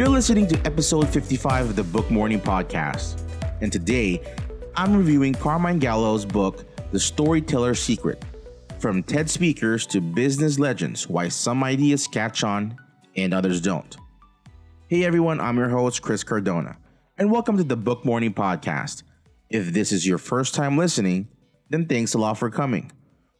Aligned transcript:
You're 0.00 0.08
listening 0.08 0.46
to 0.46 0.58
episode 0.64 1.10
55 1.10 1.68
of 1.68 1.76
the 1.76 1.84
Book 1.84 2.10
Morning 2.10 2.40
Podcast. 2.40 3.20
And 3.60 3.70
today, 3.70 4.22
I'm 4.74 4.96
reviewing 4.96 5.34
Carmine 5.34 5.78
Gallo's 5.78 6.24
book, 6.24 6.64
The 6.90 6.98
Storyteller's 6.98 7.80
Secret 7.80 8.24
From 8.78 9.02
TED 9.02 9.28
Speakers 9.28 9.86
to 9.88 10.00
Business 10.00 10.58
Legends 10.58 11.06
Why 11.06 11.28
Some 11.28 11.62
Ideas 11.62 12.06
Catch 12.06 12.44
On 12.44 12.74
and 13.14 13.34
Others 13.34 13.60
Don't. 13.60 13.94
Hey 14.88 15.04
everyone, 15.04 15.38
I'm 15.38 15.58
your 15.58 15.68
host, 15.68 16.00
Chris 16.00 16.24
Cardona, 16.24 16.78
and 17.18 17.30
welcome 17.30 17.58
to 17.58 17.64
the 17.64 17.76
Book 17.76 18.02
Morning 18.02 18.32
Podcast. 18.32 19.02
If 19.50 19.74
this 19.74 19.92
is 19.92 20.06
your 20.06 20.16
first 20.16 20.54
time 20.54 20.78
listening, 20.78 21.28
then 21.68 21.84
thanks 21.84 22.14
a 22.14 22.18
lot 22.18 22.38
for 22.38 22.48
coming. 22.48 22.90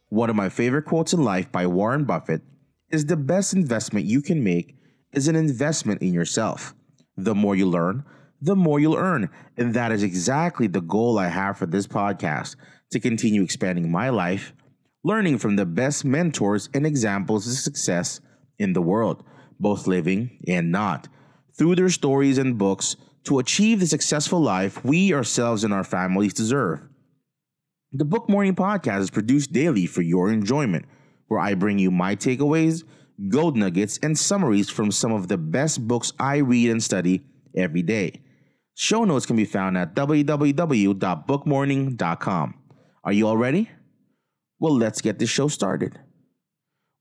One 0.09 0.29
of 0.29 0.35
my 0.35 0.49
favorite 0.49 0.85
quotes 0.85 1.11
in 1.11 1.23
life 1.23 1.51
by 1.51 1.65
Warren 1.65 2.03
Buffett 2.03 2.43
is 2.91 3.07
the 3.07 3.17
best 3.17 3.55
investment 3.55 4.05
you 4.05 4.21
can 4.21 4.43
make 4.43 4.75
is 5.13 5.27
an 5.27 5.35
investment 5.35 6.01
in 6.01 6.13
yourself. 6.13 6.73
The 7.17 7.35
more 7.35 7.55
you 7.55 7.67
learn, 7.67 8.03
the 8.41 8.55
more 8.55 8.79
you'll 8.79 8.95
earn. 8.95 9.29
And 9.57 9.73
that 9.73 9.91
is 9.91 10.03
exactly 10.03 10.67
the 10.67 10.81
goal 10.81 11.19
I 11.19 11.27
have 11.27 11.57
for 11.57 11.65
this 11.65 11.87
podcast 11.87 12.55
to 12.91 12.99
continue 12.99 13.43
expanding 13.43 13.91
my 13.91 14.09
life, 14.09 14.53
learning 15.03 15.37
from 15.37 15.55
the 15.55 15.65
best 15.65 16.03
mentors 16.03 16.69
and 16.73 16.85
examples 16.85 17.47
of 17.47 17.53
success 17.53 18.19
in 18.57 18.73
the 18.73 18.81
world, 18.81 19.23
both 19.59 19.87
living 19.87 20.39
and 20.47 20.71
not, 20.71 21.07
through 21.57 21.75
their 21.75 21.89
stories 21.89 22.37
and 22.37 22.57
books 22.57 22.95
to 23.23 23.39
achieve 23.39 23.79
the 23.79 23.87
successful 23.87 24.41
life 24.41 24.83
we 24.83 25.13
ourselves 25.13 25.63
and 25.63 25.73
our 25.73 25.83
families 25.83 26.33
deserve. 26.33 26.81
The 27.91 28.05
Book 28.05 28.29
Morning 28.29 28.55
Podcast 28.55 29.01
is 29.01 29.09
produced 29.11 29.51
daily 29.51 29.85
for 29.85 30.01
your 30.01 30.31
enjoyment, 30.31 30.85
where 31.27 31.39
I 31.39 31.53
bring 31.53 31.77
you 31.77 31.91
my 31.91 32.15
takeaways 32.15 32.83
gold 33.29 33.57
nuggets, 33.57 33.99
and 34.01 34.17
summaries 34.17 34.69
from 34.69 34.91
some 34.91 35.11
of 35.11 35.27
the 35.27 35.37
best 35.37 35.85
books 35.87 36.13
I 36.19 36.37
read 36.37 36.69
and 36.69 36.83
study 36.83 37.21
every 37.55 37.81
day. 37.81 38.21
Show 38.75 39.03
notes 39.03 39.25
can 39.25 39.35
be 39.35 39.45
found 39.45 39.77
at 39.77 39.95
www.bookmorning.com. 39.95 42.53
Are 43.03 43.13
you 43.13 43.27
all 43.27 43.37
ready? 43.37 43.69
Well, 44.59 44.75
let's 44.75 45.01
get 45.01 45.19
this 45.19 45.29
show 45.29 45.47
started. 45.47 45.99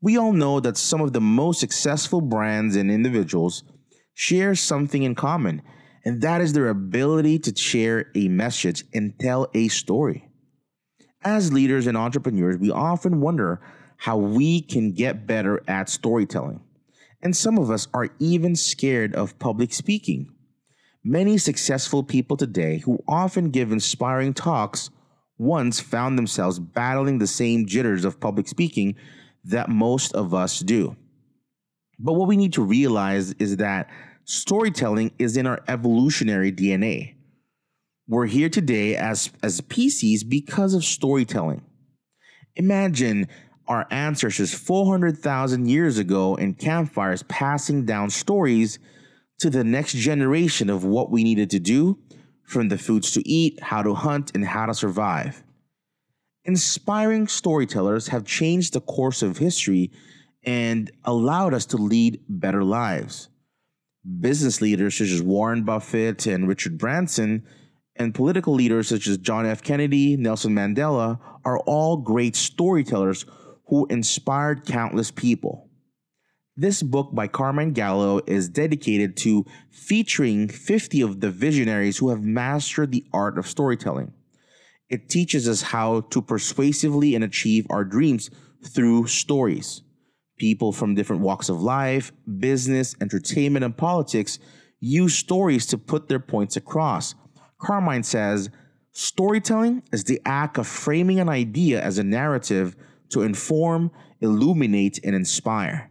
We 0.03 0.17
all 0.17 0.33
know 0.33 0.61
that 0.61 0.79
some 0.79 1.03
of 1.03 1.13
the 1.13 1.21
most 1.21 1.61
successful 1.61 2.23
brands 2.23 2.75
and 2.75 2.91
individuals 2.91 3.65
share 4.15 4.55
something 4.55 5.03
in 5.03 5.15
common, 5.15 5.61
and 6.05 6.23
that 6.23 6.41
is 6.41 6.55
their 6.55 6.69
ability 6.69 7.39
to 7.41 7.55
share 7.55 8.11
a 8.15 8.29
message 8.29 8.85
and 8.95 9.19
tell 9.19 9.51
a 9.55 9.69
story. 9.69 10.27
As 11.23 11.53
leaders 11.53 11.87
and 11.87 11.99
entrepreneurs, 11.99 12.57
we 12.57 12.71
often 12.71 13.21
wonder 13.21 13.61
how 14.01 14.17
we 14.17 14.63
can 14.63 14.93
get 14.93 15.27
better 15.27 15.63
at 15.69 15.91
storytelling. 15.91 16.59
And 17.23 17.37
some 17.37 17.59
of 17.59 17.71
us 17.71 17.87
are 17.93 18.09
even 18.19 18.57
scared 18.57 19.15
of 19.15 19.39
public 19.39 19.75
speaking. 19.75 20.33
Many 21.05 21.37
successful 21.37 22.03
people 22.03 22.39
today 22.39 22.79
who 22.79 23.05
often 23.07 23.51
give 23.51 23.73
inspiring 23.73 24.33
talks 24.33 24.89
once 25.37 25.81
found 25.81 26.17
themselves 26.17 26.59
battling 26.59 27.19
the 27.19 27.27
same 27.27 27.67
jitters 27.67 28.07
of 28.07 28.19
public 28.19 28.49
speaking 28.49 28.97
that 29.45 29.69
most 29.69 30.15
of 30.15 30.33
us 30.33 30.61
do. 30.61 30.97
But 31.99 32.15
what 32.15 32.27
we 32.27 32.39
need 32.39 32.55
to 32.55 32.65
realize 32.65 33.33
is 33.33 33.59
that 33.59 33.91
storytelling 34.25 35.13
is 35.19 35.37
in 35.37 35.47
our 35.47 35.61
evolutionary 35.69 36.53
DNA. 36.53 37.17
We're 38.09 38.27
here 38.27 38.49
today 38.49 38.97
as, 38.97 39.31
as 39.43 39.61
PCs 39.61 40.27
because 40.27 40.73
of 40.73 40.85
storytelling. 40.87 41.67
Imagine 42.57 43.29
our 43.71 43.87
ancestors 43.93 44.53
400,000 44.53 45.69
years 45.69 45.97
ago 45.97 46.35
in 46.35 46.55
campfires 46.55 47.23
passing 47.23 47.87
down 47.87 48.11
stories 48.11 48.81
to 49.39 49.49
the 49.49 49.63
next 49.63 49.95
generation 49.95 50.69
of 50.69 50.85
what 50.85 51.11
we 51.11 51.23
needed 51.23 51.49
to 51.51 51.61
do, 51.61 51.97
from 52.43 52.69
the 52.69 52.77
foods 52.77 53.13
to 53.13 53.27
eat, 53.27 53.63
how 53.63 53.81
to 53.81 53.95
hunt, 53.95 54.33
and 54.35 54.45
how 54.45 54.67
to 54.67 54.75
survive. 54.75 55.45
Inspiring 56.45 57.29
storytellers 57.29 58.09
have 58.09 58.25
changed 58.25 58.73
the 58.73 58.81
course 58.81 59.23
of 59.23 59.39
history 59.39 59.93
and 60.43 60.91
allowed 61.05 61.55
us 61.55 61.67
to 61.67 61.77
lead 61.77 62.21
better 62.29 62.65
lives. 62.65 63.29
Business 64.21 64.61
leaders 64.61 64.99
such 64.99 65.11
as 65.11 65.23
Warren 65.23 65.63
Buffett 65.63 66.27
and 66.27 66.49
Richard 66.49 66.77
Branson, 66.77 67.47
and 67.95 68.17
political 68.17 68.55
leaders 68.55 68.89
such 68.89 69.07
as 69.07 69.19
John 69.19 69.47
F. 69.47 69.63
Kennedy, 69.63 70.17
Nelson 70.17 70.55
Mandela, 70.55 71.21
are 71.45 71.61
all 71.61 71.99
great 71.99 72.35
storytellers 72.35 73.25
who 73.71 73.87
inspired 73.87 74.67
countless 74.67 75.11
people. 75.11 75.69
This 76.57 76.83
book 76.83 77.15
by 77.15 77.29
Carmine 77.29 77.73
Gallo 77.73 78.21
is 78.27 78.49
dedicated 78.49 79.17
to 79.19 79.47
featuring 79.71 80.49
50 80.49 81.01
of 81.01 81.21
the 81.21 81.31
visionaries 81.31 81.97
who 81.97 82.11
have 82.11 82.25
mastered 82.25 82.91
the 82.91 83.07
art 83.13 83.39
of 83.39 83.47
storytelling. 83.47 84.13
It 84.89 85.09
teaches 85.09 85.49
us 85.49 85.63
how 85.63 86.01
to 86.11 86.21
persuasively 86.21 87.15
and 87.15 87.23
achieve 87.23 87.67
our 87.71 87.85
dreams 87.85 88.29
through 88.67 89.07
stories. 89.07 89.83
People 90.37 90.73
from 90.73 90.97
different 90.97 91.23
walks 91.23 91.49
of 91.49 91.63
life, 91.63 92.13
business, 92.39 92.97
entertainment, 93.01 93.65
and 93.65 93.77
politics 93.77 94.41
use 94.81 95.15
stories 95.15 95.65
to 95.67 95.79
put 95.79 96.09
their 96.09 96.19
points 96.19 96.57
across. 96.57 97.15
Carmine 97.59 98.03
says, 98.03 98.51
Storytelling 98.93 99.85
is 99.93 100.05
the 100.05 100.21
act 100.27 100.59
of 100.59 100.67
framing 100.67 101.21
an 101.21 101.29
idea 101.29 101.81
as 101.81 101.99
a 101.99 102.05
narrative 102.05 102.75
to 103.11 103.23
inform, 103.23 103.91
illuminate, 104.21 104.99
and 105.05 105.15
inspire. 105.15 105.91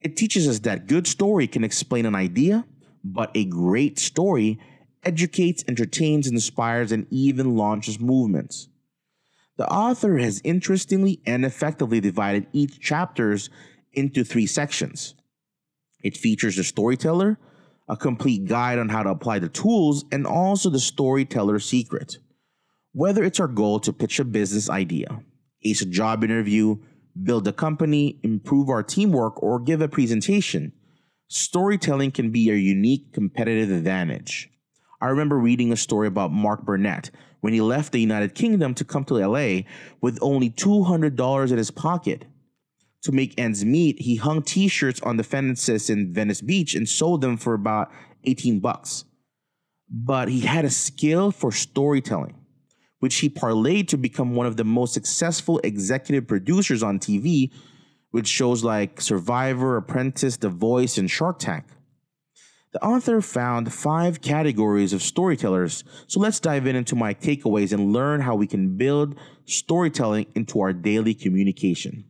It 0.00 0.16
teaches 0.16 0.48
us 0.48 0.60
that 0.60 0.86
good 0.86 1.06
story 1.06 1.46
can 1.46 1.64
explain 1.64 2.06
an 2.06 2.14
idea, 2.14 2.64
but 3.04 3.30
a 3.34 3.44
great 3.44 3.98
story 3.98 4.58
educates, 5.02 5.64
entertains, 5.66 6.26
inspires, 6.26 6.92
and 6.92 7.06
even 7.10 7.56
launches 7.56 8.00
movements. 8.00 8.68
The 9.56 9.70
author 9.70 10.18
has 10.18 10.40
interestingly 10.42 11.20
and 11.26 11.44
effectively 11.44 12.00
divided 12.00 12.46
each 12.52 12.80
chapters 12.80 13.50
into 13.92 14.24
three 14.24 14.46
sections. 14.46 15.14
It 16.02 16.16
features 16.16 16.56
the 16.56 16.64
storyteller, 16.64 17.38
a 17.88 17.96
complete 17.96 18.46
guide 18.46 18.78
on 18.78 18.88
how 18.88 19.02
to 19.02 19.10
apply 19.10 19.38
the 19.38 19.48
tools, 19.48 20.04
and 20.12 20.26
also 20.26 20.70
the 20.70 20.78
storyteller's 20.78 21.66
secret. 21.66 22.18
Whether 22.92 23.22
it's 23.24 23.40
our 23.40 23.48
goal 23.48 23.80
to 23.80 23.92
pitch 23.92 24.18
a 24.18 24.24
business 24.24 24.70
idea, 24.70 25.22
ace 25.64 25.82
a 25.82 25.86
job 25.86 26.24
interview, 26.24 26.76
build 27.22 27.46
a 27.48 27.52
company, 27.52 28.18
improve 28.22 28.68
our 28.68 28.82
teamwork, 28.82 29.42
or 29.42 29.58
give 29.58 29.80
a 29.80 29.88
presentation, 29.88 30.72
storytelling 31.28 32.10
can 32.10 32.30
be 32.30 32.50
a 32.50 32.54
unique 32.54 33.12
competitive 33.12 33.70
advantage. 33.70 34.48
I 35.00 35.08
remember 35.08 35.38
reading 35.38 35.72
a 35.72 35.76
story 35.76 36.08
about 36.08 36.32
Mark 36.32 36.64
Burnett 36.64 37.10
when 37.40 37.52
he 37.52 37.60
left 37.60 37.92
the 37.92 38.00
United 38.00 38.34
Kingdom 38.34 38.74
to 38.74 38.84
come 38.84 39.04
to 39.04 39.14
LA 39.14 39.62
with 40.00 40.18
only 40.20 40.50
$200 40.50 41.50
in 41.50 41.58
his 41.58 41.70
pocket. 41.70 42.26
To 43.04 43.12
make 43.12 43.38
ends 43.40 43.64
meet, 43.64 43.98
he 44.00 44.16
hung 44.16 44.42
t-shirts 44.42 45.00
on 45.00 45.16
the 45.16 45.24
fences 45.24 45.88
in 45.88 46.12
Venice 46.12 46.42
Beach 46.42 46.74
and 46.74 46.86
sold 46.86 47.22
them 47.22 47.38
for 47.38 47.54
about 47.54 47.90
18 48.24 48.60
bucks. 48.60 49.04
But 49.88 50.28
he 50.28 50.40
had 50.40 50.66
a 50.66 50.70
skill 50.70 51.30
for 51.30 51.50
storytelling 51.50 52.39
which 53.00 53.16
he 53.16 53.28
parlayed 53.28 53.88
to 53.88 53.98
become 53.98 54.34
one 54.34 54.46
of 54.46 54.56
the 54.56 54.64
most 54.64 54.94
successful 54.94 55.60
executive 55.64 56.26
producers 56.26 56.82
on 56.82 56.98
TV, 56.98 57.50
with 58.12 58.26
shows 58.26 58.64
like 58.64 59.00
Survivor, 59.00 59.76
Apprentice, 59.76 60.36
The 60.36 60.48
Voice, 60.48 60.98
and 60.98 61.10
Shark 61.10 61.38
Tank. 61.38 61.64
The 62.72 62.84
author 62.84 63.20
found 63.20 63.72
five 63.72 64.20
categories 64.20 64.92
of 64.92 65.02
storytellers, 65.02 65.82
so 66.06 66.20
let's 66.20 66.38
dive 66.38 66.66
in 66.66 66.76
into 66.76 66.94
my 66.94 67.14
takeaways 67.14 67.72
and 67.72 67.92
learn 67.92 68.20
how 68.20 68.36
we 68.36 68.46
can 68.46 68.76
build 68.76 69.16
storytelling 69.44 70.26
into 70.36 70.60
our 70.60 70.72
daily 70.72 71.14
communication. 71.14 72.04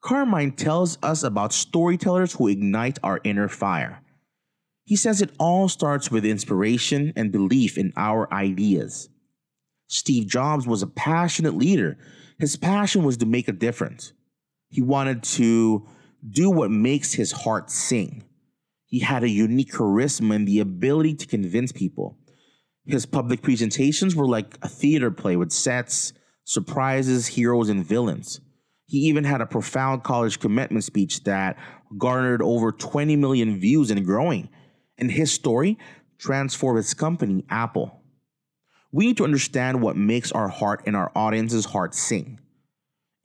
Carmine 0.00 0.52
tells 0.52 0.98
us 1.02 1.22
about 1.22 1.52
storytellers 1.52 2.32
who 2.32 2.48
ignite 2.48 2.98
our 3.02 3.20
inner 3.22 3.48
fire. 3.48 4.02
He 4.84 4.96
says 4.96 5.20
it 5.20 5.30
all 5.38 5.68
starts 5.68 6.10
with 6.10 6.24
inspiration 6.24 7.12
and 7.16 7.32
belief 7.32 7.76
in 7.78 7.92
our 7.96 8.32
ideas. 8.32 9.08
Steve 9.88 10.26
Jobs 10.26 10.66
was 10.66 10.82
a 10.82 10.86
passionate 10.86 11.56
leader. 11.56 11.96
His 12.38 12.56
passion 12.56 13.04
was 13.04 13.16
to 13.18 13.26
make 13.26 13.48
a 13.48 13.52
difference. 13.52 14.12
He 14.68 14.82
wanted 14.82 15.22
to 15.22 15.86
do 16.28 16.50
what 16.50 16.70
makes 16.70 17.12
his 17.12 17.32
heart 17.32 17.70
sing. 17.70 18.24
He 18.84 19.00
had 19.00 19.22
a 19.22 19.28
unique 19.28 19.72
charisma 19.72 20.34
and 20.34 20.46
the 20.46 20.60
ability 20.60 21.14
to 21.16 21.26
convince 21.26 21.72
people. 21.72 22.18
His 22.84 23.06
public 23.06 23.42
presentations 23.42 24.14
were 24.14 24.26
like 24.26 24.58
a 24.62 24.68
theater 24.68 25.10
play 25.10 25.36
with 25.36 25.52
sets, 25.52 26.12
surprises, 26.44 27.26
heroes, 27.26 27.68
and 27.68 27.84
villains. 27.84 28.40
He 28.86 28.98
even 28.98 29.24
had 29.24 29.40
a 29.40 29.46
profound 29.46 30.04
college 30.04 30.38
commitment 30.38 30.84
speech 30.84 31.24
that 31.24 31.58
garnered 31.98 32.42
over 32.42 32.70
20 32.70 33.16
million 33.16 33.58
views 33.58 33.90
and 33.90 34.04
growing. 34.04 34.48
And 34.98 35.10
his 35.10 35.32
story 35.32 35.78
transformed 36.18 36.78
his 36.78 36.94
company, 36.94 37.44
Apple. 37.50 37.95
We 38.96 39.08
need 39.08 39.18
to 39.18 39.24
understand 39.24 39.82
what 39.82 39.94
makes 39.94 40.32
our 40.32 40.48
heart 40.48 40.84
and 40.86 40.96
our 40.96 41.12
audience's 41.14 41.66
heart 41.66 41.94
sing. 41.94 42.40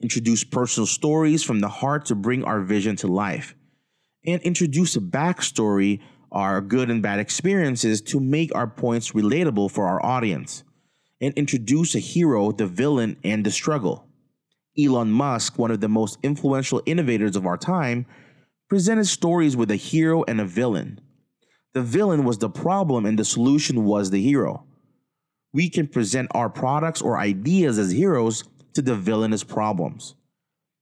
Introduce 0.02 0.44
personal 0.44 0.86
stories 0.86 1.44
from 1.44 1.62
the 1.62 1.70
heart 1.70 2.08
to 2.08 2.16
bring 2.16 2.44
our 2.44 2.60
vision 2.60 2.98
to 2.98 3.08
life. 3.08 3.56
and 4.26 4.42
introduce 4.42 4.98
a 4.98 5.00
backstory, 5.00 6.02
our 6.30 6.60
good 6.60 6.90
and 6.90 7.02
bad 7.02 7.20
experiences 7.20 8.02
to 8.02 8.20
make 8.20 8.54
our 8.54 8.68
points 8.68 9.14
relatable 9.14 9.72
for 9.72 9.88
our 9.88 10.06
audience, 10.06 10.66
and 11.22 11.34
introduce 11.36 11.96
a 11.96 12.00
hero, 12.00 12.52
the 12.52 12.68
villain, 12.68 13.16
and 13.24 13.46
the 13.46 13.50
struggle. 13.50 14.10
Elon 14.78 15.10
Musk, 15.10 15.58
one 15.58 15.72
of 15.72 15.80
the 15.80 15.88
most 15.88 16.20
influential 16.22 16.84
innovators 16.86 17.38
of 17.38 17.46
our 17.46 17.58
time, 17.58 18.06
presented 18.68 19.08
stories 19.08 19.56
with 19.56 19.72
a 19.72 19.78
hero 19.78 20.26
and 20.28 20.42
a 20.42 20.46
villain. 20.46 21.00
The 21.74 21.82
villain 21.82 22.26
was 22.26 22.40
the 22.40 22.50
problem 22.50 23.06
and 23.06 23.18
the 23.18 23.24
solution 23.24 23.86
was 23.86 24.12
the 24.12 24.22
hero. 24.22 24.66
We 25.53 25.69
can 25.69 25.88
present 25.88 26.30
our 26.31 26.50
products 26.50 27.01
or 27.01 27.18
ideas 27.18 27.77
as 27.77 27.92
heroes 27.92 28.44
to 28.74 28.81
the 28.81 28.95
villainous 28.95 29.44
problems. 29.44 30.15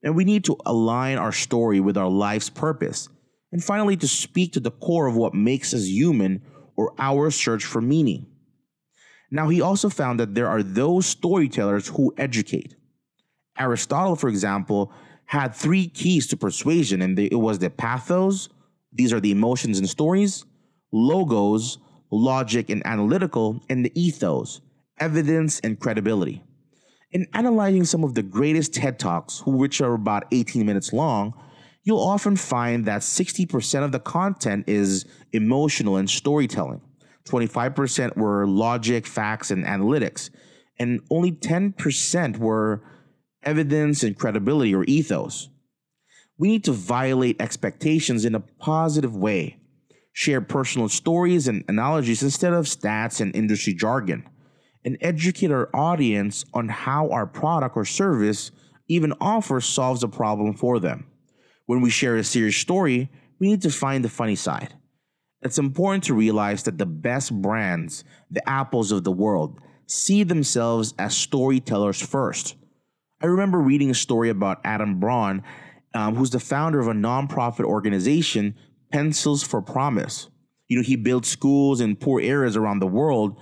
And 0.03 0.15
we 0.15 0.23
need 0.23 0.45
to 0.45 0.57
align 0.65 1.17
our 1.17 1.31
story 1.31 1.79
with 1.79 1.97
our 1.97 2.09
life's 2.09 2.49
purpose. 2.49 3.09
And 3.51 3.63
finally, 3.63 3.97
to 3.97 4.07
speak 4.07 4.53
to 4.53 4.59
the 4.59 4.71
core 4.71 5.07
of 5.07 5.15
what 5.15 5.33
makes 5.33 5.73
us 5.73 5.85
human 5.85 6.41
or 6.75 6.93
our 6.99 7.31
search 7.31 7.65
for 7.65 7.81
meaning. 7.81 8.27
Now, 9.31 9.49
he 9.49 9.61
also 9.61 9.89
found 9.89 10.19
that 10.19 10.35
there 10.35 10.47
are 10.47 10.63
those 10.63 11.05
storytellers 11.05 11.87
who 11.87 12.13
educate. 12.17 12.75
Aristotle, 13.57 14.15
for 14.15 14.29
example, 14.29 14.93
had 15.25 15.53
three 15.53 15.87
keys 15.87 16.27
to 16.27 16.37
persuasion, 16.37 17.01
and 17.01 17.19
it 17.19 17.35
was 17.35 17.59
the 17.59 17.69
pathos, 17.69 18.49
these 18.91 19.13
are 19.13 19.19
the 19.19 19.31
emotions 19.31 19.77
and 19.77 19.87
stories, 19.87 20.45
logos, 20.91 21.77
logic 22.11 22.69
and 22.69 22.85
analytical, 22.85 23.61
and 23.69 23.85
the 23.85 23.91
ethos, 23.99 24.61
evidence 24.99 25.59
and 25.61 25.79
credibility. 25.79 26.43
In 27.11 27.27
analyzing 27.33 27.85
some 27.85 28.03
of 28.03 28.13
the 28.13 28.23
greatest 28.23 28.73
TED 28.73 28.99
Talks, 28.99 29.43
which 29.45 29.81
are 29.81 29.93
about 29.93 30.25
18 30.31 30.65
minutes 30.65 30.93
long, 30.93 31.33
you'll 31.83 31.99
often 31.99 32.35
find 32.35 32.85
that 32.85 33.01
60% 33.01 33.83
of 33.83 33.91
the 33.91 33.99
content 33.99 34.65
is 34.67 35.05
emotional 35.33 35.97
and 35.97 36.09
storytelling. 36.09 36.81
25% 37.27 38.15
were 38.17 38.45
logic, 38.45 39.05
facts, 39.05 39.51
and 39.51 39.65
analytics, 39.65 40.29
and 40.77 41.01
only 41.09 41.31
10% 41.31 42.37
were 42.37 42.83
evidence 43.43 44.03
and 44.03 44.17
credibility 44.17 44.73
or 44.73 44.83
ethos. 44.85 45.49
We 46.37 46.47
need 46.47 46.63
to 46.65 46.71
violate 46.71 47.41
expectations 47.41 48.25
in 48.25 48.35
a 48.35 48.39
positive 48.39 49.15
way, 49.15 49.58
share 50.19 50.41
personal 50.41 50.89
stories 50.89 51.47
and 51.47 51.63
analogies 51.69 52.21
instead 52.21 52.51
of 52.51 52.65
stats 52.65 53.21
and 53.21 53.33
industry 53.33 53.73
jargon, 53.73 54.27
and 54.83 54.97
educate 54.99 55.49
our 55.49 55.69
audience 55.73 56.43
on 56.53 56.67
how 56.67 57.09
our 57.09 57.25
product 57.25 57.77
or 57.77 57.85
service, 57.85 58.51
even 58.89 59.13
offer, 59.21 59.61
solves 59.61 60.03
a 60.03 60.09
problem 60.09 60.53
for 60.53 60.77
them. 60.77 61.07
When 61.67 61.79
we 61.79 61.89
share 61.89 62.17
a 62.17 62.23
serious 62.25 62.57
story, 62.57 63.09
we 63.39 63.47
need 63.47 63.61
to 63.61 63.69
find 63.69 64.03
the 64.03 64.09
funny 64.09 64.35
side. 64.35 64.73
It's 65.41 65.57
important 65.57 66.03
to 66.03 66.13
realize 66.13 66.63
that 66.63 66.77
the 66.77 66.85
best 66.85 67.31
brands, 67.41 68.03
the 68.29 68.47
apples 68.47 68.91
of 68.91 69.05
the 69.05 69.13
world, 69.13 69.61
see 69.87 70.23
themselves 70.23 70.93
as 70.99 71.15
storytellers 71.15 72.01
first. 72.01 72.57
I 73.21 73.27
remember 73.27 73.57
reading 73.57 73.89
a 73.89 73.93
story 73.95 74.27
about 74.27 74.59
Adam 74.65 74.99
Braun, 74.99 75.43
um, 75.93 76.15
who's 76.17 76.31
the 76.31 76.41
founder 76.41 76.81
of 76.81 76.89
a 76.89 76.93
nonprofit 76.93 77.63
organization, 77.63 78.55
Pencils 78.91 79.43
for 79.43 79.61
Promise. 79.61 80.29
You 80.67 80.77
know, 80.77 80.83
he 80.83 80.95
builds 80.95 81.27
schools 81.27 81.81
in 81.81 81.95
poor 81.95 82.21
areas 82.21 82.55
around 82.55 82.79
the 82.79 82.87
world. 82.87 83.39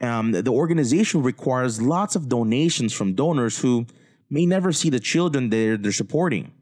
Um, 0.00 0.32
the 0.32 0.52
organization 0.52 1.22
requires 1.22 1.80
lots 1.80 2.16
of 2.16 2.28
donations 2.28 2.92
from 2.92 3.14
donors 3.14 3.58
who 3.58 3.86
may 4.28 4.44
never 4.44 4.72
see 4.72 4.90
the 4.90 5.00
children 5.00 5.48
they're, 5.50 5.76
they're 5.76 5.92
supporting. 5.92 6.52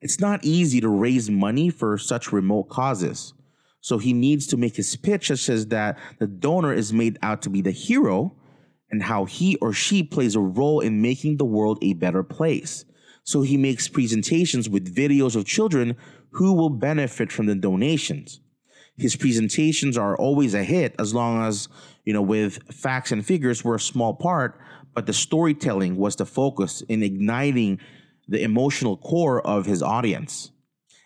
It's 0.00 0.20
not 0.20 0.44
easy 0.44 0.80
to 0.80 0.88
raise 0.88 1.30
money 1.30 1.70
for 1.70 1.96
such 1.98 2.32
remote 2.32 2.64
causes. 2.68 3.32
So 3.80 3.98
he 3.98 4.12
needs 4.12 4.46
to 4.48 4.56
make 4.56 4.76
his 4.76 4.96
pitch 4.96 5.28
that 5.28 5.36
says 5.36 5.68
that 5.68 5.98
the 6.18 6.26
donor 6.26 6.72
is 6.72 6.92
made 6.92 7.18
out 7.22 7.42
to 7.42 7.50
be 7.50 7.60
the 7.60 7.70
hero 7.70 8.34
and 8.90 9.02
how 9.02 9.24
he 9.24 9.56
or 9.56 9.72
she 9.72 10.02
plays 10.02 10.34
a 10.34 10.40
role 10.40 10.80
in 10.80 11.02
making 11.02 11.36
the 11.36 11.44
world 11.44 11.78
a 11.82 11.94
better 11.94 12.22
place. 12.22 12.84
So 13.24 13.42
he 13.42 13.56
makes 13.56 13.88
presentations 13.88 14.68
with 14.68 14.94
videos 14.94 15.34
of 15.34 15.46
children 15.46 15.96
who 16.30 16.52
will 16.52 16.70
benefit 16.70 17.32
from 17.32 17.46
the 17.46 17.54
donations. 17.54 18.40
His 18.96 19.16
presentations 19.16 19.98
are 19.98 20.16
always 20.16 20.54
a 20.54 20.62
hit 20.62 20.94
as 20.98 21.14
long 21.14 21.42
as, 21.42 21.68
you 22.04 22.12
know, 22.12 22.22
with 22.22 22.62
facts 22.72 23.10
and 23.10 23.26
figures 23.26 23.64
were 23.64 23.74
a 23.74 23.80
small 23.80 24.14
part, 24.14 24.60
but 24.94 25.06
the 25.06 25.12
storytelling 25.12 25.96
was 25.96 26.16
the 26.16 26.26
focus 26.26 26.82
in 26.82 27.02
igniting 27.02 27.80
the 28.28 28.42
emotional 28.42 28.96
core 28.96 29.44
of 29.44 29.66
his 29.66 29.82
audience. 29.82 30.50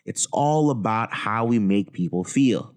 It's 0.05 0.26
all 0.32 0.70
about 0.70 1.12
how 1.12 1.47
we 1.47 1.59
make 1.59 1.93
people 1.93 2.25
feel. 2.25 2.75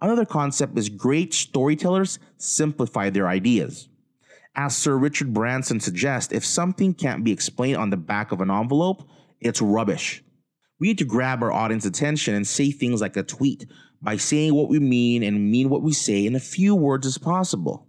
Another 0.00 0.24
concept 0.24 0.78
is 0.78 0.88
great 0.88 1.34
storytellers 1.34 2.18
simplify 2.38 3.10
their 3.10 3.28
ideas. 3.28 3.89
As 4.62 4.76
Sir 4.76 4.98
Richard 4.98 5.32
Branson 5.32 5.80
suggests, 5.80 6.34
if 6.34 6.44
something 6.44 6.92
can't 6.92 7.24
be 7.24 7.32
explained 7.32 7.78
on 7.78 7.88
the 7.88 7.96
back 7.96 8.30
of 8.30 8.42
an 8.42 8.50
envelope, 8.50 9.08
it's 9.40 9.62
rubbish. 9.62 10.22
We 10.78 10.88
need 10.88 10.98
to 10.98 11.06
grab 11.06 11.42
our 11.42 11.50
audience 11.50 11.86
attention 11.86 12.34
and 12.34 12.46
say 12.46 12.70
things 12.70 13.00
like 13.00 13.16
a 13.16 13.22
tweet 13.22 13.64
by 14.02 14.18
saying 14.18 14.54
what 14.54 14.68
we 14.68 14.78
mean 14.78 15.22
and 15.22 15.50
mean 15.50 15.70
what 15.70 15.80
we 15.80 15.94
say 15.94 16.26
in 16.26 16.36
a 16.36 16.40
few 16.40 16.74
words 16.74 17.06
as 17.06 17.16
possible. 17.16 17.86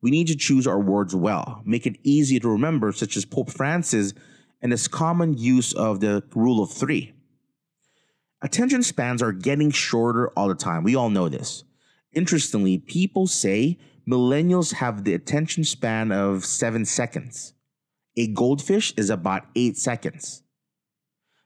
We 0.00 0.12
need 0.12 0.28
to 0.28 0.36
choose 0.36 0.64
our 0.64 0.78
words 0.78 1.12
well, 1.12 1.60
make 1.64 1.88
it 1.88 1.98
easy 2.04 2.38
to 2.38 2.48
remember, 2.50 2.92
such 2.92 3.16
as 3.16 3.24
Pope 3.24 3.50
Francis 3.50 4.14
and 4.62 4.70
his 4.70 4.86
common 4.86 5.36
use 5.36 5.72
of 5.72 5.98
the 5.98 6.22
rule 6.36 6.62
of 6.62 6.70
three. 6.70 7.14
Attention 8.42 8.84
spans 8.84 9.22
are 9.22 9.32
getting 9.32 9.72
shorter 9.72 10.28
all 10.36 10.46
the 10.46 10.54
time. 10.54 10.84
We 10.84 10.94
all 10.94 11.10
know 11.10 11.28
this. 11.28 11.64
Interestingly, 12.12 12.78
people 12.78 13.26
say 13.26 13.80
millennials 14.08 14.74
have 14.74 15.04
the 15.04 15.14
attention 15.14 15.64
span 15.64 16.12
of 16.12 16.44
seven 16.44 16.84
seconds. 16.84 17.54
A 18.16 18.28
goldfish 18.28 18.94
is 18.96 19.10
about 19.10 19.46
eight 19.54 19.76
seconds. 19.76 20.42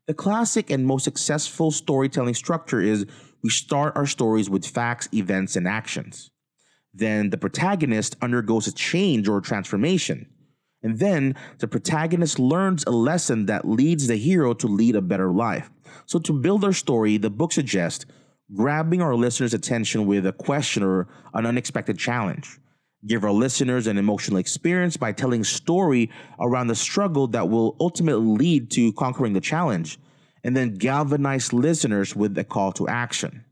The 0.06 0.14
classic 0.14 0.70
and 0.70 0.86
most 0.86 1.05
successful 1.05 1.70
storytelling 1.70 2.34
structure 2.34 2.81
is 2.81 3.06
we 3.43 3.50
start 3.50 3.96
our 3.96 4.06
stories 4.06 4.50
with 4.50 4.67
facts, 4.67 5.08
events, 5.14 5.56
and 5.56 5.67
actions. 5.67 6.31
Then 6.93 7.31
the 7.31 7.38
protagonist 7.38 8.17
undergoes 8.20 8.67
a 8.67 8.72
change 8.72 9.29
or 9.29 9.40
transformation. 9.40 10.26
And 10.82 10.98
then 10.98 11.36
the 11.58 11.69
protagonist 11.69 12.38
learns 12.38 12.84
a 12.84 12.90
lesson 12.90 13.46
that 13.46 13.69
leads 13.69 14.06
the 14.06 14.17
hero 14.17 14.55
to 14.55 14.67
lead 14.67 14.96
a 14.96 15.02
better 15.02 15.31
life. 15.31 15.70
So, 16.06 16.19
to 16.20 16.32
build 16.32 16.64
our 16.64 16.72
story, 16.72 17.17
the 17.17 17.31
book 17.31 17.52
suggests 17.52 18.06
grabbing 18.54 19.00
our 19.02 19.14
listeners' 19.14 19.54
attention 19.54 20.06
with 20.06 20.26
a 20.26 20.32
question 20.32 20.82
or 20.82 21.08
an 21.34 21.46
unexpected 21.46 21.98
challenge. 21.98 22.58
Give 23.06 23.24
our 23.24 23.32
listeners 23.32 23.86
an 23.86 23.96
emotional 23.96 24.38
experience 24.38 24.96
by 24.96 25.12
telling 25.12 25.44
story 25.44 26.10
around 26.38 26.66
the 26.66 26.74
struggle 26.74 27.26
that 27.28 27.48
will 27.48 27.76
ultimately 27.80 28.26
lead 28.26 28.70
to 28.72 28.92
conquering 28.92 29.32
the 29.32 29.40
challenge, 29.40 29.98
and 30.44 30.56
then 30.56 30.74
galvanize 30.74 31.52
listeners 31.52 32.14
with 32.14 32.36
a 32.36 32.44
call 32.44 32.72
to 32.72 32.88
action. 32.88 33.44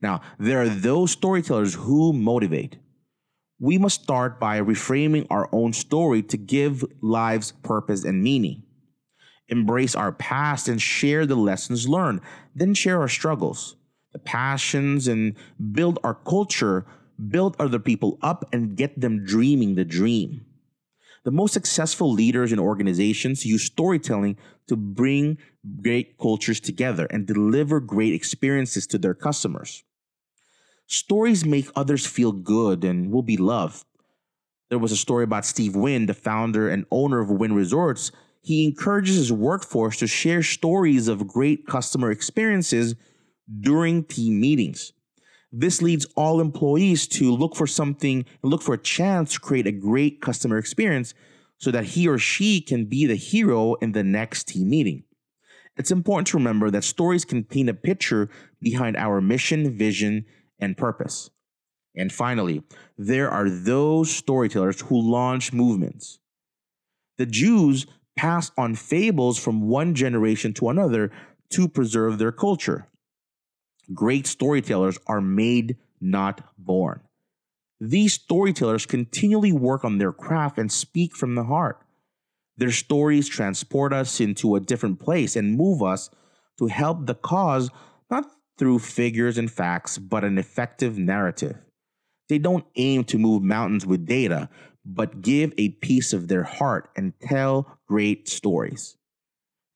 Now, 0.00 0.22
there 0.38 0.62
are 0.62 0.68
those 0.68 1.12
storytellers 1.12 1.74
who 1.74 2.12
motivate 2.12 2.78
we 3.60 3.78
must 3.78 4.02
start 4.02 4.40
by 4.40 4.60
reframing 4.60 5.26
our 5.30 5.48
own 5.52 5.72
story 5.72 6.22
to 6.22 6.36
give 6.36 6.84
lives 7.00 7.52
purpose 7.62 8.04
and 8.04 8.22
meaning. 8.22 8.64
Embrace 9.48 9.94
our 9.94 10.12
past 10.12 10.68
and 10.68 10.82
share 10.82 11.24
the 11.24 11.36
lessons 11.36 11.88
learned, 11.88 12.20
then 12.54 12.74
share 12.74 13.00
our 13.00 13.08
struggles, 13.08 13.76
passions, 14.18 15.08
and 15.08 15.36
build 15.72 15.98
our 16.04 16.14
culture, 16.14 16.86
build 17.28 17.56
other 17.58 17.78
people 17.78 18.18
up, 18.22 18.44
and 18.52 18.76
get 18.76 19.00
them 19.00 19.24
dreaming 19.24 19.74
the 19.74 19.84
dream. 19.84 20.44
The 21.24 21.30
most 21.30 21.54
successful 21.54 22.12
leaders 22.12 22.52
in 22.52 22.58
organizations 22.58 23.46
use 23.46 23.64
storytelling 23.64 24.36
to 24.68 24.76
bring 24.76 25.38
great 25.82 26.18
cultures 26.18 26.60
together 26.60 27.06
and 27.06 27.26
deliver 27.26 27.80
great 27.80 28.12
experiences 28.12 28.86
to 28.88 28.98
their 28.98 29.14
customers. 29.14 29.84
Stories 30.86 31.44
make 31.44 31.70
others 31.74 32.06
feel 32.06 32.32
good 32.32 32.84
and 32.84 33.10
will 33.10 33.22
be 33.22 33.38
loved. 33.38 33.86
There 34.68 34.78
was 34.78 34.92
a 34.92 34.96
story 34.96 35.24
about 35.24 35.46
Steve 35.46 35.74
Wynn, 35.74 36.06
the 36.06 36.14
founder 36.14 36.68
and 36.68 36.84
owner 36.90 37.20
of 37.20 37.30
Wynn 37.30 37.54
Resorts. 37.54 38.12
He 38.42 38.66
encourages 38.66 39.16
his 39.16 39.32
workforce 39.32 39.98
to 39.98 40.06
share 40.06 40.42
stories 40.42 41.08
of 41.08 41.26
great 41.26 41.66
customer 41.66 42.10
experiences 42.10 42.94
during 43.60 44.04
team 44.04 44.40
meetings. 44.40 44.92
This 45.52 45.80
leads 45.80 46.06
all 46.16 46.40
employees 46.40 47.06
to 47.08 47.30
look 47.32 47.54
for 47.54 47.66
something 47.66 48.24
look 48.42 48.62
for 48.62 48.74
a 48.74 48.78
chance 48.78 49.34
to 49.34 49.40
create 49.40 49.66
a 49.66 49.72
great 49.72 50.20
customer 50.20 50.58
experience 50.58 51.14
so 51.58 51.70
that 51.70 51.84
he 51.84 52.08
or 52.08 52.18
she 52.18 52.60
can 52.60 52.86
be 52.86 53.06
the 53.06 53.14
hero 53.14 53.74
in 53.74 53.92
the 53.92 54.02
next 54.02 54.48
team 54.48 54.68
meeting. 54.68 55.04
It's 55.76 55.90
important 55.90 56.28
to 56.28 56.36
remember 56.36 56.70
that 56.70 56.84
stories 56.84 57.24
can 57.24 57.44
paint 57.44 57.68
a 57.68 57.74
picture 57.74 58.28
behind 58.60 58.96
our 58.96 59.20
mission, 59.20 59.76
vision, 59.76 60.24
and 60.58 60.76
purpose. 60.76 61.30
And 61.96 62.12
finally, 62.12 62.62
there 62.98 63.30
are 63.30 63.48
those 63.48 64.10
storytellers 64.10 64.80
who 64.80 65.00
launch 65.00 65.52
movements. 65.52 66.18
The 67.18 67.26
Jews 67.26 67.86
passed 68.16 68.52
on 68.56 68.74
fables 68.74 69.38
from 69.38 69.68
one 69.68 69.94
generation 69.94 70.52
to 70.54 70.68
another 70.68 71.10
to 71.52 71.68
preserve 71.68 72.18
their 72.18 72.32
culture. 72.32 72.88
Great 73.92 74.26
storytellers 74.26 74.98
are 75.06 75.20
made, 75.20 75.76
not 76.00 76.40
born. 76.56 77.00
These 77.80 78.14
storytellers 78.14 78.86
continually 78.86 79.52
work 79.52 79.84
on 79.84 79.98
their 79.98 80.12
craft 80.12 80.58
and 80.58 80.72
speak 80.72 81.14
from 81.14 81.34
the 81.34 81.44
heart. 81.44 81.80
Their 82.56 82.70
stories 82.70 83.28
transport 83.28 83.92
us 83.92 84.20
into 84.20 84.54
a 84.54 84.60
different 84.60 85.00
place 85.00 85.36
and 85.36 85.56
move 85.56 85.82
us 85.82 86.08
to 86.58 86.68
help 86.68 87.06
the 87.06 87.14
cause, 87.14 87.70
not 88.10 88.26
through 88.58 88.78
figures 88.78 89.36
and 89.36 89.50
facts, 89.50 89.98
but 89.98 90.24
an 90.24 90.38
effective 90.38 90.96
narrative. 90.96 91.56
They 92.28 92.38
don't 92.38 92.64
aim 92.76 93.04
to 93.04 93.18
move 93.18 93.42
mountains 93.42 93.84
with 93.84 94.06
data, 94.06 94.48
but 94.84 95.20
give 95.20 95.52
a 95.58 95.70
piece 95.70 96.12
of 96.12 96.28
their 96.28 96.44
heart 96.44 96.90
and 96.96 97.18
tell 97.20 97.78
great 97.86 98.28
stories. 98.28 98.96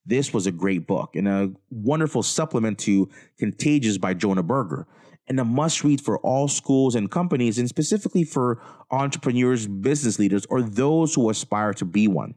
This 0.09 0.33
was 0.33 0.47
a 0.47 0.53
great 0.53 0.87
book 0.87 1.17
and 1.17 1.29
a 1.29 1.53
wonderful 1.71 2.23
supplement 2.23 2.79
to 2.81 3.11
Contagious 3.39 3.99
by 3.99 4.15
Jonah 4.15 4.43
Berger, 4.43 4.87
and 5.29 5.39
a 5.39 5.45
must 5.45 5.85
read 5.85 6.01
for 6.01 6.19
all 6.21 6.49
schools 6.49 6.95
and 6.95 7.11
companies, 7.11 7.59
and 7.59 7.69
specifically 7.69 8.25
for 8.25 8.63
entrepreneurs, 8.91 9.67
business 9.67 10.19
leaders, 10.19 10.47
or 10.49 10.63
those 10.63 11.15
who 11.15 11.29
aspire 11.29 11.75
to 11.75 11.85
be 11.85 12.09
one. 12.09 12.35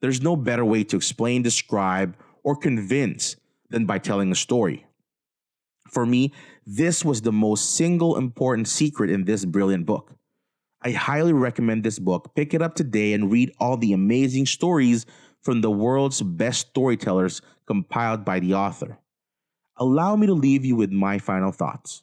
There's 0.00 0.22
no 0.22 0.36
better 0.36 0.64
way 0.64 0.84
to 0.84 0.96
explain, 0.96 1.42
describe, 1.42 2.16
or 2.42 2.56
convince 2.56 3.36
than 3.68 3.84
by 3.84 3.98
telling 3.98 4.32
a 4.32 4.34
story. 4.34 4.86
For 5.90 6.06
me, 6.06 6.32
this 6.66 7.04
was 7.04 7.20
the 7.20 7.32
most 7.32 7.76
single 7.76 8.16
important 8.16 8.68
secret 8.68 9.10
in 9.10 9.24
this 9.24 9.44
brilliant 9.44 9.84
book. 9.84 10.14
I 10.80 10.92
highly 10.92 11.34
recommend 11.34 11.84
this 11.84 11.98
book. 11.98 12.34
Pick 12.34 12.54
it 12.54 12.62
up 12.62 12.74
today 12.74 13.12
and 13.12 13.30
read 13.30 13.52
all 13.58 13.76
the 13.76 13.92
amazing 13.92 14.46
stories 14.46 15.04
from 15.46 15.60
the 15.60 15.70
world's 15.70 16.20
best 16.20 16.68
storytellers 16.70 17.40
compiled 17.68 18.24
by 18.24 18.40
the 18.40 18.52
author. 18.52 18.98
Allow 19.76 20.16
me 20.16 20.26
to 20.26 20.34
leave 20.34 20.64
you 20.64 20.74
with 20.74 20.90
my 20.90 21.20
final 21.20 21.52
thoughts. 21.52 22.02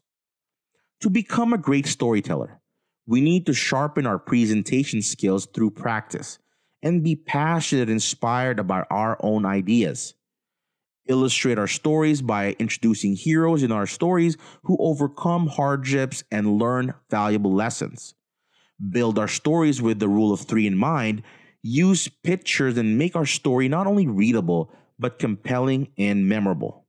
To 1.02 1.10
become 1.10 1.52
a 1.52 1.58
great 1.58 1.86
storyteller, 1.86 2.62
we 3.06 3.20
need 3.20 3.46
to 3.48 3.54
sharpen 3.54 4.08
our 4.08 4.18
presentation 4.18 5.02
skills 5.02 5.46
through 5.46 5.72
practice 5.72 6.40
and 6.82 7.04
be 7.04 7.18
passionate 7.18 7.84
and 7.84 7.92
inspired 7.92 8.60
about 8.60 8.88
our 8.90 9.18
own 9.20 9.46
ideas. 9.46 10.14
Illustrate 11.10 11.60
our 11.60 11.68
stories 11.68 12.22
by 12.22 12.56
introducing 12.60 13.14
heroes 13.14 13.62
in 13.62 13.74
our 13.74 13.88
stories 13.88 14.38
who 14.64 14.78
overcome 14.80 15.48
hardships 15.48 16.24
and 16.32 16.60
learn 16.60 16.94
valuable 17.10 17.54
lessons. 17.54 18.16
Build 18.90 19.20
our 19.20 19.28
stories 19.28 19.82
with 19.82 20.00
the 20.00 20.08
rule 20.08 20.32
of 20.32 20.40
three 20.40 20.66
in 20.66 20.78
mind 20.78 21.24
use 21.64 22.08
pictures 22.08 22.78
and 22.78 22.98
make 22.98 23.16
our 23.16 23.26
story 23.26 23.68
not 23.68 23.88
only 23.88 24.06
readable, 24.06 24.70
but 25.00 25.18
compelling 25.18 25.88
and 25.98 26.28
memorable. 26.28 26.86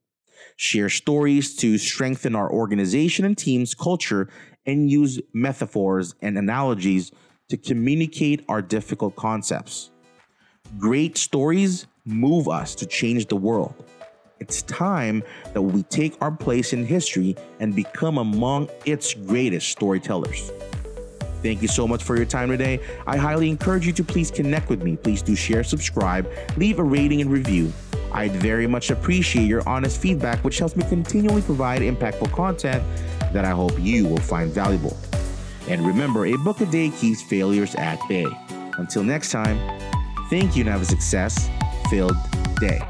Share 0.57 0.91
stories 0.91 1.57
to 1.57 1.79
strengthen 1.79 2.35
our 2.37 2.51
organization 2.51 3.25
and 3.25 3.39
team's 3.39 3.75
culture, 3.75 4.29
and 4.67 4.91
use 4.91 5.21
metaphors 5.33 6.15
and 6.23 6.39
analogies 6.39 7.13
to 7.49 7.57
communicate 7.57 8.45
our 8.49 8.63
difficult 8.63 9.15
concepts. 9.17 9.91
Great 10.79 11.17
stories 11.19 11.87
move 12.05 12.49
us 12.49 12.75
to 12.75 12.87
change 12.87 13.27
the 13.27 13.37
world. 13.37 13.75
It's 14.41 14.63
time 14.63 15.23
that 15.53 15.63
we 15.63 15.83
take 15.85 16.17
our 16.21 16.33
place 16.33 16.73
in 16.73 16.85
history 16.85 17.37
and 17.61 17.75
become 17.75 18.19
among 18.19 18.69
its 18.85 19.15
greatest 19.15 19.69
storytellers. 19.69 20.51
Thank 21.45 21.61
you 21.61 21.69
so 21.69 21.87
much 21.87 22.03
for 22.03 22.17
your 22.17 22.25
time 22.25 22.49
today. 22.49 22.81
I 23.07 23.19
highly 23.19 23.51
encourage 23.51 23.87
you 23.87 23.93
to 23.93 24.03
please 24.03 24.31
connect 24.31 24.71
with 24.71 24.83
me. 24.83 24.97
Please 24.97 25.21
do 25.21 25.37
share, 25.37 25.63
subscribe, 25.63 26.27
leave 26.57 26.79
a 26.79 26.83
rating 26.83 27.21
and 27.21 27.31
review. 27.31 27.71
I'd 28.13 28.33
very 28.33 28.67
much 28.67 28.91
appreciate 28.91 29.45
your 29.45 29.69
honest 29.69 30.01
feedback, 30.01 30.43
which 30.43 30.59
helps 30.59 30.75
me 30.75 30.85
continually 30.89 31.43
provide 31.43 31.83
impactful 31.83 32.33
content 32.33 32.83
that 33.35 33.45
I 33.45 33.51
hope 33.51 33.79
you 33.79 34.09
will 34.09 34.17
find 34.17 34.51
valuable. 34.53 34.97
And 35.69 35.87
remember, 35.87 36.25
a 36.25 36.37
book 36.39 36.63
a 36.63 36.67
day 36.67 36.89
keeps 36.89 37.21
failures 37.21 37.75
at 37.75 37.99
bay. 38.09 38.27
Until 38.79 39.05
next 39.05 39.31
time, 39.31 39.59
thank 40.31 40.57
you 40.57 40.63
and 40.63 40.71
have 40.71 40.81
a 40.81 40.87
success 40.87 41.51
filled 41.91 42.17
day. 42.59 42.81